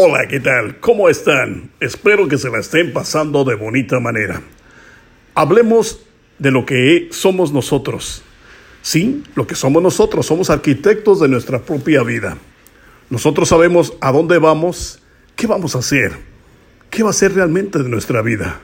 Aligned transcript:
Hola, 0.00 0.28
¿qué 0.28 0.38
tal? 0.38 0.78
¿Cómo 0.78 1.08
están? 1.08 1.70
Espero 1.80 2.28
que 2.28 2.38
se 2.38 2.48
la 2.50 2.60
estén 2.60 2.92
pasando 2.92 3.42
de 3.42 3.56
bonita 3.56 3.98
manera. 3.98 4.40
Hablemos 5.34 6.06
de 6.38 6.52
lo 6.52 6.64
que 6.64 7.08
somos 7.10 7.52
nosotros. 7.52 8.22
Sí, 8.80 9.24
lo 9.34 9.48
que 9.48 9.56
somos 9.56 9.82
nosotros, 9.82 10.24
somos 10.24 10.50
arquitectos 10.50 11.18
de 11.18 11.26
nuestra 11.26 11.58
propia 11.58 12.04
vida. 12.04 12.38
Nosotros 13.10 13.48
sabemos 13.48 13.92
a 14.00 14.12
dónde 14.12 14.38
vamos, 14.38 15.02
qué 15.34 15.48
vamos 15.48 15.74
a 15.74 15.80
hacer, 15.80 16.12
qué 16.90 17.02
va 17.02 17.10
a 17.10 17.12
ser 17.12 17.34
realmente 17.34 17.82
de 17.82 17.88
nuestra 17.88 18.22
vida. 18.22 18.60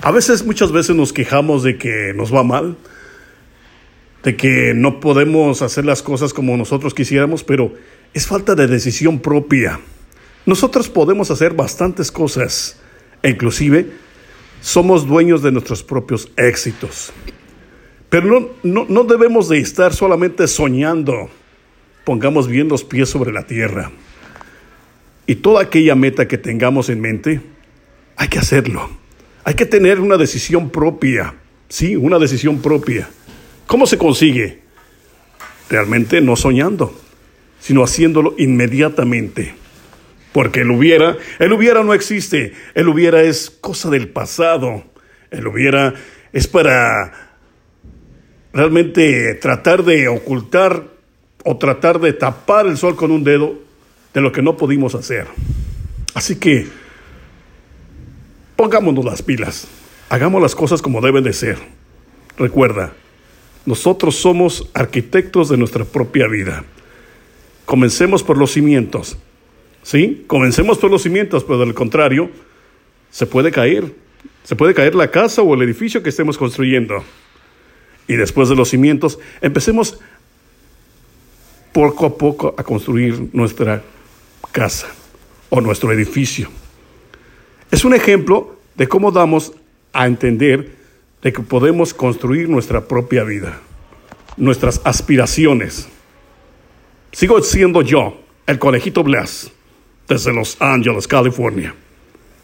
A 0.00 0.10
veces, 0.10 0.44
muchas 0.44 0.72
veces 0.72 0.96
nos 0.96 1.12
quejamos 1.12 1.62
de 1.62 1.78
que 1.78 2.14
nos 2.16 2.34
va 2.34 2.42
mal, 2.42 2.76
de 4.24 4.36
que 4.36 4.72
no 4.74 4.98
podemos 4.98 5.62
hacer 5.62 5.84
las 5.84 6.02
cosas 6.02 6.34
como 6.34 6.56
nosotros 6.56 6.94
quisiéramos, 6.94 7.44
pero 7.44 7.72
es 8.12 8.26
falta 8.26 8.56
de 8.56 8.66
decisión 8.66 9.20
propia. 9.20 9.78
Nosotros 10.44 10.88
podemos 10.88 11.30
hacer 11.30 11.54
bastantes 11.54 12.10
cosas 12.10 12.76
e 13.22 13.30
inclusive 13.30 13.86
somos 14.60 15.06
dueños 15.06 15.42
de 15.42 15.52
nuestros 15.52 15.82
propios 15.82 16.30
éxitos. 16.36 17.12
Pero 18.08 18.54
no, 18.62 18.86
no, 18.88 19.04
debemos 19.04 19.48
de 19.48 19.58
estar 19.58 19.94
solamente 19.94 20.46
soñando. 20.46 21.30
Pongamos 22.04 22.46
bien 22.46 22.68
los 22.68 22.84
pies 22.84 23.08
sobre 23.08 23.32
la 23.32 23.46
tierra. 23.46 23.90
Y 25.26 25.36
toda 25.36 25.62
aquella 25.62 25.94
meta 25.94 26.28
que 26.28 26.38
tengamos 26.38 26.88
en 26.88 27.00
mente, 27.00 27.40
hay 28.16 28.28
que 28.28 28.38
hacerlo. 28.38 28.90
Hay 29.44 29.54
que 29.54 29.66
tener 29.66 30.00
una 30.00 30.16
decisión 30.16 30.70
propia. 30.70 31.34
Sí, 31.68 31.96
una 31.96 32.18
decisión 32.18 32.60
propia. 32.60 33.08
¿Cómo 33.66 33.86
se 33.86 33.96
consigue? 33.96 34.60
Realmente 35.70 36.20
no 36.20 36.36
soñando, 36.36 36.94
sino 37.60 37.82
haciéndolo 37.82 38.34
inmediatamente. 38.36 39.61
Porque 40.32 40.60
el 40.60 40.70
hubiera, 40.70 41.16
el 41.38 41.52
hubiera 41.52 41.82
no 41.82 41.92
existe, 41.94 42.54
el 42.74 42.88
hubiera 42.88 43.22
es 43.22 43.50
cosa 43.50 43.90
del 43.90 44.08
pasado, 44.08 44.84
el 45.30 45.46
hubiera 45.46 45.94
es 46.32 46.46
para 46.46 47.36
realmente 48.52 49.34
tratar 49.34 49.84
de 49.84 50.08
ocultar 50.08 50.84
o 51.44 51.56
tratar 51.56 52.00
de 52.00 52.12
tapar 52.12 52.66
el 52.66 52.76
sol 52.76 52.96
con 52.96 53.10
un 53.10 53.24
dedo 53.24 53.58
de 54.14 54.20
lo 54.20 54.32
que 54.32 54.42
no 54.42 54.56
pudimos 54.56 54.94
hacer. 54.94 55.26
Así 56.14 56.36
que 56.36 56.66
pongámonos 58.56 59.04
las 59.04 59.22
pilas, 59.22 59.66
hagamos 60.08 60.40
las 60.40 60.54
cosas 60.54 60.80
como 60.80 61.00
deben 61.00 61.24
de 61.24 61.32
ser. 61.32 61.58
Recuerda, 62.36 62.92
nosotros 63.66 64.16
somos 64.16 64.70
arquitectos 64.74 65.48
de 65.48 65.56
nuestra 65.56 65.84
propia 65.84 66.26
vida. 66.26 66.64
Comencemos 67.64 68.22
por 68.22 68.36
los 68.38 68.52
cimientos. 68.52 69.18
¿Sí? 69.82 70.24
Comencemos 70.26 70.78
por 70.78 70.90
los 70.90 71.02
cimientos, 71.02 71.44
pero 71.44 71.58
del 71.58 71.74
contrario, 71.74 72.30
se 73.10 73.26
puede 73.26 73.50
caer. 73.50 73.92
Se 74.44 74.56
puede 74.56 74.74
caer 74.74 74.94
la 74.94 75.10
casa 75.10 75.42
o 75.42 75.54
el 75.54 75.62
edificio 75.62 76.02
que 76.02 76.08
estemos 76.08 76.38
construyendo. 76.38 77.04
Y 78.08 78.14
después 78.14 78.48
de 78.48 78.56
los 78.56 78.70
cimientos, 78.70 79.18
empecemos 79.40 79.98
poco 81.72 82.06
a 82.06 82.16
poco 82.16 82.54
a 82.56 82.62
construir 82.62 83.28
nuestra 83.32 83.82
casa 84.50 84.88
o 85.50 85.60
nuestro 85.60 85.92
edificio. 85.92 86.48
Es 87.70 87.84
un 87.84 87.94
ejemplo 87.94 88.56
de 88.76 88.88
cómo 88.88 89.10
damos 89.10 89.52
a 89.92 90.06
entender 90.06 90.76
de 91.22 91.32
que 91.32 91.42
podemos 91.42 91.94
construir 91.94 92.48
nuestra 92.48 92.86
propia 92.88 93.22
vida, 93.24 93.60
nuestras 94.36 94.80
aspiraciones. 94.84 95.88
Sigo 97.12 97.40
siendo 97.42 97.82
yo, 97.82 98.20
el 98.46 98.58
conejito 98.58 99.04
Blas 99.04 99.52
desde 100.12 100.32
Los 100.32 100.56
Ángeles, 100.60 101.08
California. 101.08 101.74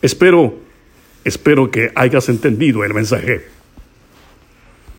Espero, 0.00 0.54
espero 1.24 1.70
que 1.70 1.92
hayas 1.94 2.28
entendido 2.28 2.82
el 2.84 2.94
mensaje. 2.94 3.57